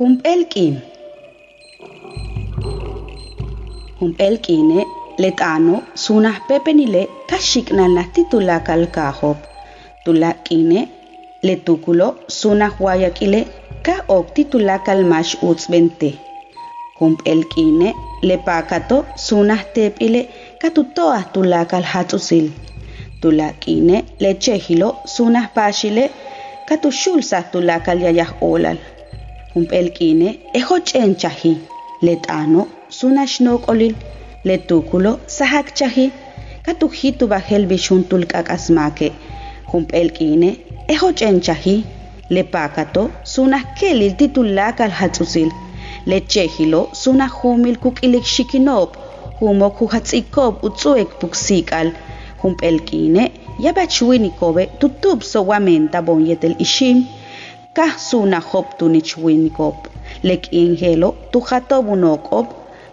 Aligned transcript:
Hump'elk'in 0.00 0.74
Hump'elk'ine 4.00 4.80
leq'ano 5.22 5.74
sunajpepenile 6.04 7.00
kaxik'nalnajti 7.30 8.22
tulakal 8.30 8.82
kahop 8.96 9.38
tulak'ine 10.04 10.80
letukulo 11.46 12.08
sunajwayak'ile 12.38 13.40
ka 13.86 13.94
okti 14.18 14.42
tulakal 14.52 15.00
max 15.12 15.26
utzb'ente 15.48 16.10
Hump'elk'ine 17.00 17.88
lepakato 18.28 18.96
sunajtep'ile 19.26 20.20
katuto'aj 20.62 21.24
tulakal 21.34 21.84
jatz'usil 21.92 22.46
tulak'ine 23.22 23.96
lechejilo 24.22 24.88
sunajpaxile 25.14 26.04
katuxulsaj 26.68 27.44
tulakal 27.52 27.98
yayaj 28.06 28.30
olal 28.52 28.78
hump'elk'ine 29.58 30.28
ejoch'enchaji 30.58 31.52
let'ano 32.06 32.62
sunaxnok'olil 32.98 33.94
letukulo 34.48 35.12
sajak-chaji 35.36 36.04
katujitu 36.66 37.24
bajel 37.32 37.64
bixun 37.70 38.02
tulk'ak'asmake 38.10 39.08
hump'elk'ine 39.72 40.50
ejoch'enchaji 40.94 41.74
lepakato 42.34 43.02
sunajkelil 43.32 44.12
titulakal 44.20 44.92
jatz'usil 45.00 45.50
lechejilo 46.10 46.80
sunajumil 47.02 47.76
kuk'ilik 47.84 48.26
xikinob 48.34 48.88
humok 49.40 49.74
jujatz'ikob 49.80 50.52
utz'uek 50.68 51.10
puksik'al 51.20 51.88
hump'elk'ine 52.42 53.22
yabachwinikobe 53.64 54.62
tutub 54.80 55.18
sowamenta 55.32 55.98
bonyetel 56.06 56.54
ixim 56.64 56.98
kahsuna-hop 57.76 58.66
tunitxuinikop 58.78 59.76
lekinjelo 60.22 61.08
tujatobunokop 61.32 62.46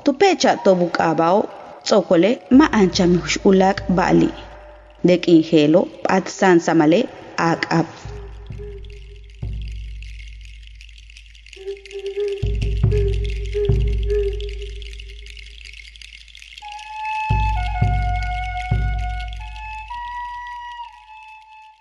tupecha 0.04 0.52
tobukabao 0.64 1.42
tzocole 1.86 2.30
ma'ancha 2.58 3.06
mixulak 3.08 3.78
bali. 3.98 4.30
Lekinjelo 5.08 5.82
patsansamale 6.04 7.00
ak'ab 7.38 7.86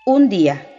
un 0.07 0.29
día 0.29 0.74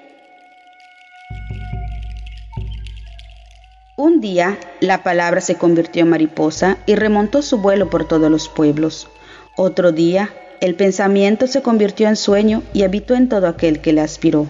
Un 4.16 4.22
día 4.22 4.58
la 4.80 5.04
palabra 5.04 5.42
se 5.42 5.56
convirtió 5.56 6.04
en 6.04 6.10
mariposa 6.10 6.78
y 6.86 6.96
remontó 6.96 7.42
su 7.42 7.58
vuelo 7.58 7.90
por 7.90 8.08
todos 8.08 8.32
los 8.32 8.48
pueblos. 8.48 9.10
Otro 9.58 9.92
día 9.92 10.30
el 10.62 10.76
pensamiento 10.76 11.48
se 11.48 11.62
convirtió 11.62 12.08
en 12.08 12.16
sueño 12.16 12.64
y 12.74 12.84
habitó 12.84 13.14
en 13.16 13.28
todo 13.28 13.46
aquel 13.46 13.82
que 13.82 13.92
le 13.92 14.00
aspiró. 14.00 14.48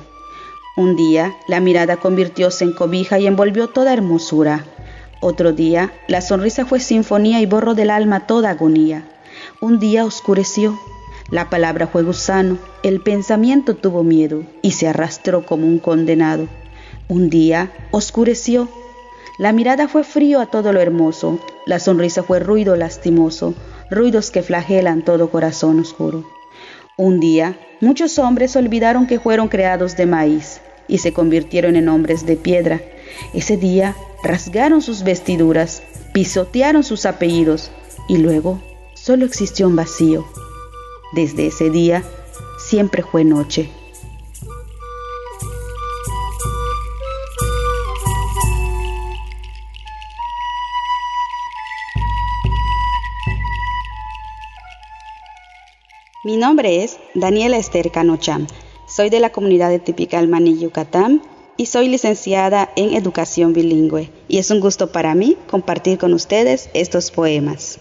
Un 0.77 0.95
día 0.95 1.33
la 1.47 1.61
mirada 1.61 1.97
convirtióse 1.97 2.63
en 2.63 2.73
cobija 2.73 3.17
y 3.17 3.25
envolvió 3.25 3.67
toda 3.67 3.91
hermosura. 3.91 4.63
Otro 5.19 5.51
día 5.51 5.91
la 6.07 6.21
sonrisa 6.21 6.67
fue 6.67 6.79
sinfonía 6.79 7.41
y 7.41 7.47
borró 7.47 7.73
del 7.73 7.89
alma 7.89 8.27
toda 8.27 8.51
agonía. 8.51 9.03
Un 9.61 9.79
día 9.79 10.05
oscureció, 10.05 10.79
la 11.31 11.49
palabra 11.49 11.87
fue 11.87 12.03
gusano, 12.03 12.59
el 12.83 13.01
pensamiento 13.01 13.75
tuvo 13.75 14.03
miedo 14.03 14.43
y 14.61 14.73
se 14.73 14.87
arrastró 14.87 15.43
como 15.43 15.65
un 15.65 15.79
condenado. 15.79 16.47
Un 17.07 17.31
día 17.31 17.71
oscureció, 17.89 18.69
la 19.37 19.51
mirada 19.51 19.87
fue 19.87 20.03
frío 20.03 20.39
a 20.39 20.45
todo 20.45 20.71
lo 20.71 20.79
hermoso, 20.79 21.39
la 21.65 21.79
sonrisa 21.79 22.23
fue 22.23 22.39
ruido 22.39 22.75
lastimoso, 22.75 23.53
ruidos 23.89 24.31
que 24.31 24.41
flagelan 24.41 25.03
todo 25.03 25.29
corazón 25.29 25.79
oscuro. 25.79 26.25
Un 26.97 27.19
día, 27.19 27.59
muchos 27.81 28.17
hombres 28.19 28.55
olvidaron 28.55 29.07
que 29.07 29.19
fueron 29.19 29.49
creados 29.49 29.97
de 29.97 30.05
maíz 30.05 30.61
y 30.87 30.99
se 30.99 31.11
convirtieron 31.11 31.75
en 31.75 31.89
hombres 31.89 32.25
de 32.25 32.37
piedra. 32.37 32.81
Ese 33.33 33.57
día 33.57 33.95
rasgaron 34.23 34.81
sus 34.81 35.03
vestiduras, 35.03 35.83
pisotearon 36.13 36.83
sus 36.83 37.05
apellidos 37.05 37.71
y 38.07 38.17
luego 38.17 38.61
solo 38.93 39.25
existió 39.25 39.67
un 39.67 39.75
vacío. 39.75 40.25
Desde 41.13 41.47
ese 41.47 41.69
día 41.69 42.03
siempre 42.57 43.03
fue 43.03 43.25
noche. 43.25 43.69
Mi 56.35 56.41
nombre 56.41 56.83
es 56.83 56.97
Daniela 57.13 57.55
Esther 57.55 57.91
Canocham. 57.91 58.45
Soy 58.89 59.09
de 59.09 59.21
la 59.21 59.31
comunidad 59.31 59.69
de 59.69 59.79
Tipical 59.79 60.27
Maní, 60.27 60.59
Yucatán 60.59 61.21
y 61.55 61.67
soy 61.67 61.87
licenciada 61.87 62.73
en 62.75 62.93
educación 62.93 63.53
bilingüe. 63.53 64.11
Y 64.27 64.39
es 64.39 64.51
un 64.51 64.59
gusto 64.59 64.91
para 64.91 65.15
mí 65.15 65.37
compartir 65.49 65.97
con 65.97 66.13
ustedes 66.13 66.69
estos 66.73 67.09
poemas. 67.09 67.79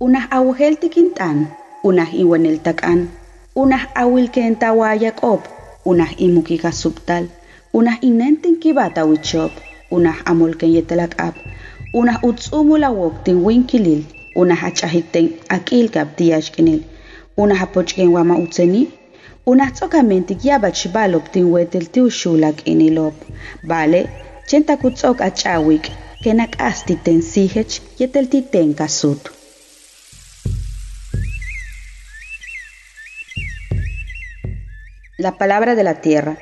Unas 0.00 0.30
awhel 0.30 0.76
tikintan, 0.78 1.50
unas 1.82 2.14
iwenel 2.14 2.58
takan, 2.62 3.10
unas 3.56 3.82
kop, 5.20 5.42
unas 5.84 6.10
imukika 6.18 6.70
subtal, 6.72 7.26
unas 7.74 7.98
inenten 8.02 8.60
kibata 8.62 9.02
wichop, 9.04 9.50
unas 9.90 10.16
amol 10.24 10.54
ken 10.54 10.70
yetelakap, 10.70 11.34
unas 11.92 12.18
utsumula 12.22 12.90
wok 12.90 13.24
tin 13.24 13.42
winkilil, 13.44 14.04
unas 14.36 14.62
achahikten 14.62 15.26
akil 15.48 15.88
kap 15.90 16.14
tiashkinil, 16.16 16.80
unas 17.36 17.60
apochken 17.62 18.08
wama 18.14 18.38
utseni, 18.38 18.86
unas 19.46 19.72
tsokamenti 19.72 20.38
yabach 20.46 20.86
balop 20.94 21.26
tin 21.32 21.50
wetel 21.50 21.86
tiushulak 21.92 22.62
inilop, 22.70 23.14
vale, 23.64 24.06
chenta 24.46 24.76
kutsok 24.76 25.20
achawik, 25.28 25.90
kenak 26.22 26.54
asti 26.68 26.94
ten 27.04 27.20
sihech 27.22 27.82
yetel 27.98 28.26
La 35.18 35.36
palabra 35.36 35.74
de 35.74 35.82
la 35.82 36.00
tierra. 36.00 36.38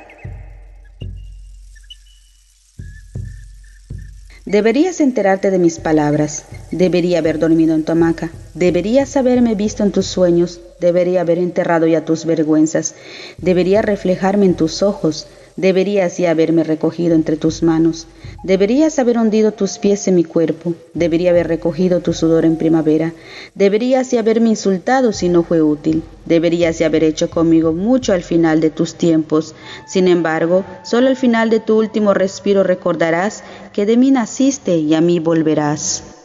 Deberías 4.44 5.00
enterarte 5.00 5.50
de 5.50 5.58
mis 5.58 5.78
palabras, 5.78 6.44
debería 6.72 7.20
haber 7.20 7.38
dormido 7.38 7.74
en 7.74 7.84
tu 7.84 7.92
hamaca, 7.92 8.28
deberías 8.52 9.16
haberme 9.16 9.54
visto 9.54 9.82
en 9.82 9.92
tus 9.92 10.04
sueños, 10.04 10.60
debería 10.78 11.22
haber 11.22 11.38
enterrado 11.38 11.86
ya 11.86 12.04
tus 12.04 12.26
vergüenzas, 12.26 12.94
debería 13.38 13.80
reflejarme 13.80 14.44
en 14.44 14.56
tus 14.56 14.82
ojos, 14.82 15.26
deberías 15.56 16.18
ya 16.18 16.30
haberme 16.30 16.64
recogido 16.64 17.14
entre 17.14 17.36
tus 17.36 17.62
manos, 17.62 18.06
Deberías 18.46 19.00
haber 19.00 19.18
hundido 19.18 19.50
tus 19.50 19.78
pies 19.78 20.06
en 20.06 20.14
mi 20.14 20.22
cuerpo, 20.22 20.74
debería 20.94 21.30
haber 21.30 21.48
recogido 21.48 21.98
tu 21.98 22.12
sudor 22.12 22.44
en 22.44 22.56
primavera, 22.56 23.12
deberías 23.56 24.08
de 24.12 24.20
haberme 24.20 24.50
insultado 24.50 25.12
si 25.12 25.28
no 25.28 25.42
fue 25.42 25.62
útil, 25.62 26.04
deberías 26.26 26.78
de 26.78 26.84
haber 26.84 27.02
hecho 27.02 27.28
conmigo 27.28 27.72
mucho 27.72 28.12
al 28.12 28.22
final 28.22 28.60
de 28.60 28.70
tus 28.70 28.94
tiempos. 28.94 29.56
Sin 29.84 30.06
embargo, 30.06 30.64
solo 30.84 31.08
al 31.08 31.16
final 31.16 31.50
de 31.50 31.58
tu 31.58 31.76
último 31.76 32.14
respiro 32.14 32.62
recordarás 32.62 33.42
que 33.72 33.84
de 33.84 33.96
mí 33.96 34.12
naciste 34.12 34.76
y 34.76 34.94
a 34.94 35.00
mí 35.00 35.18
volverás. 35.18 36.15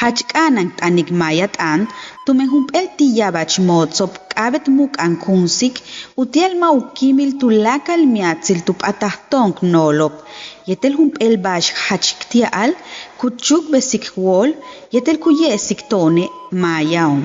Hachkanan 0.00 0.68
tanikmayat 0.78 1.54
an, 1.72 1.80
tumehumpe 2.24 2.80
tiyabach 2.96 3.54
motzop 3.68 4.12
kabet 4.32 4.64
muk 4.76 4.92
an 4.96 5.02
ankunsik, 5.06 5.76
utiel 6.22 6.52
maukimil 6.62 7.30
tulakal 7.40 8.02
miatzil 8.14 8.60
tupatahtonk 8.66 9.56
nolop, 9.74 10.14
yetel 10.68 10.94
humpel 10.98 11.34
bash 11.44 11.68
hachktia 11.86 12.48
al, 12.62 12.72
kuchuk 13.20 13.64
besik 13.72 14.04
wol, 14.24 14.50
yetel 14.94 15.18
kuyesik 15.24 15.80
tone 15.90 16.24
mayaum. 16.62 17.22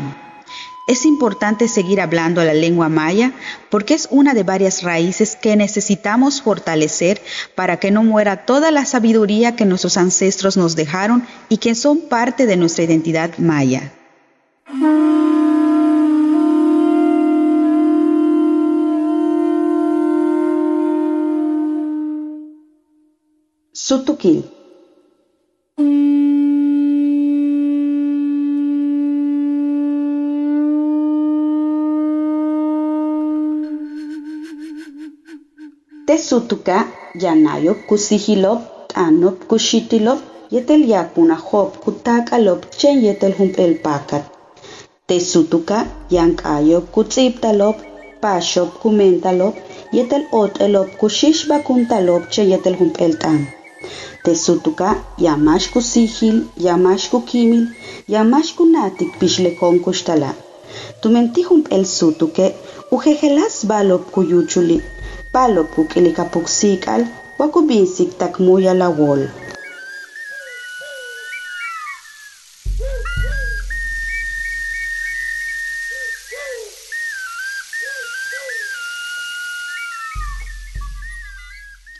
Es 0.87 1.05
importante 1.05 1.67
seguir 1.67 1.99
hablando 1.99 2.43
la 2.43 2.53
lengua 2.53 2.89
maya 2.89 3.33
porque 3.69 3.95
es 3.95 4.07
una 4.11 4.33
de 4.33 4.43
varias 4.43 4.83
raíces 4.83 5.35
que 5.35 5.55
necesitamos 5.55 6.41
fortalecer 6.41 7.21
para 7.55 7.77
que 7.77 7.91
no 7.91 8.03
muera 8.03 8.45
toda 8.45 8.69
la 8.71 8.85
sabiduría 8.85 9.55
que 9.55 9.65
nuestros 9.65 9.97
ancestros 9.97 10.57
nos 10.57 10.75
dejaron 10.75 11.25
y 11.49 11.57
que 11.57 11.73
son 11.73 12.01
parte 12.01 12.45
de 12.45 12.57
nuestra 12.57 12.83
identidad 12.83 13.37
maya. 13.39 13.91
Sutukil 23.73 24.54
Tesutuka 36.15 36.77
yanayop 37.23 37.79
kusihilop 37.89 38.59
t'anop 38.91 39.37
kuxitilop 39.49 40.19
yetel 40.53 40.81
yakunajop 40.93 41.69
kutak'alop 41.83 42.61
chen 42.79 42.95
yetel 43.05 43.33
jump'el 43.37 43.73
pakat. 43.85 44.23
Tesutuka 45.09 45.77
yank'ayop 46.15 46.85
kutz'ibtalop 46.95 47.77
paxop 48.23 48.69
kumentalop 48.81 49.55
yetel 49.95 50.23
ot'elop 50.41 50.89
kuxixba 51.01 51.57
kuntalop 51.67 52.23
chen 52.33 52.47
yetel 52.51 52.75
jump'el 52.79 53.13
t'an. 53.21 53.39
Tesutuka 54.25 54.89
yamax 55.25 55.61
kusihil, 55.73 56.37
yamax 56.67 56.99
kukimil, 57.11 57.63
yamax 58.13 58.45
kunatik 58.57 59.11
pixlekon 59.19 59.75
kuxtala. 59.85 60.31
Tumenti 61.01 61.41
jump'el 61.47 61.83
sutuke 61.97 62.45
ujejelas 62.95 63.55
balop 63.69 64.03
kuyuchuli 64.13 64.77
palo 65.35 65.67
puk'ilikapuksik'al 65.67 67.01
wakupinsik 67.39 68.15
takmuya 68.15 68.73
lawol. 68.73 69.27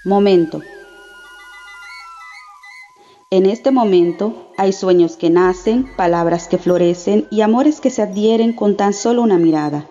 Momento. 0.06 0.62
En 3.32 3.46
este 3.48 3.72
momento 3.72 4.48
hay 4.56 4.72
sueños 4.72 5.18
que 5.18 5.30
nacen, 5.30 5.94
palabras 5.98 6.48
que 6.48 6.58
florecen 6.58 7.28
y 7.30 7.42
amores 7.42 7.82
que 7.82 7.90
se 7.90 8.02
adhieren 8.02 8.54
con 8.54 8.78
tan 8.78 8.94
solo 8.94 9.22
una 9.24 9.38
mirada. 9.38 9.90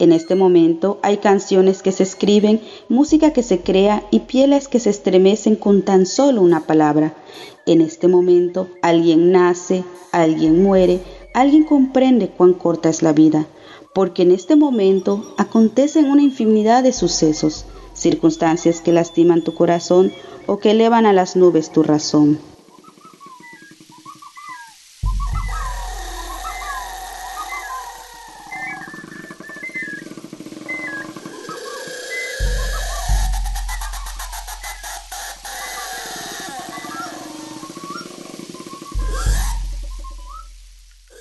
En 0.00 0.12
este 0.12 0.36
momento 0.36 1.00
hay 1.02 1.16
canciones 1.16 1.82
que 1.82 1.90
se 1.90 2.04
escriben, 2.04 2.60
música 2.88 3.32
que 3.32 3.42
se 3.42 3.62
crea 3.62 4.04
y 4.12 4.20
pieles 4.20 4.68
que 4.68 4.78
se 4.78 4.90
estremecen 4.90 5.56
con 5.56 5.82
tan 5.82 6.06
solo 6.06 6.40
una 6.40 6.60
palabra. 6.66 7.14
En 7.66 7.80
este 7.80 8.06
momento 8.06 8.68
alguien 8.80 9.32
nace, 9.32 9.82
alguien 10.12 10.62
muere, 10.62 11.00
alguien 11.34 11.64
comprende 11.64 12.28
cuán 12.28 12.54
corta 12.54 12.88
es 12.88 13.02
la 13.02 13.12
vida, 13.12 13.46
porque 13.92 14.22
en 14.22 14.30
este 14.30 14.54
momento 14.54 15.34
acontecen 15.36 16.04
una 16.04 16.22
infinidad 16.22 16.84
de 16.84 16.92
sucesos, 16.92 17.64
circunstancias 17.92 18.80
que 18.80 18.92
lastiman 18.92 19.42
tu 19.42 19.52
corazón 19.54 20.12
o 20.46 20.58
que 20.58 20.70
elevan 20.70 21.06
a 21.06 21.12
las 21.12 21.34
nubes 21.34 21.72
tu 21.72 21.82
razón. 21.82 22.38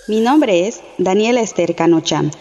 Mi 0.07 0.21
nombre 0.21 0.69
es 0.69 0.81
Daniela 0.97 1.41
Esther 1.41 1.75
Canocham. 1.75 2.31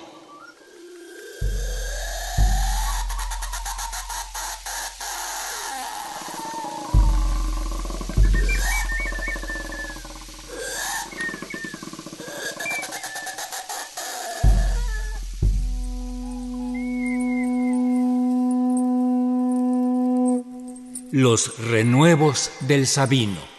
Los 21.10 21.58
renuevos 21.58 22.52
del 22.60 22.86
Sabino. 22.86 23.55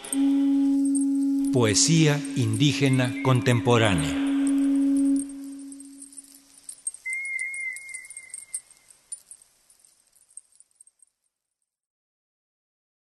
Poesía 1.58 2.20
indígena 2.36 3.12
contemporánea. 3.24 4.27